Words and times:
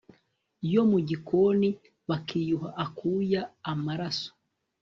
yo 0.73 0.81
mu 0.89 0.99
gikoni 1.07 1.69
bakiyuha 2.09 2.69
akuya 2.85 3.41
amaraso 3.71 4.29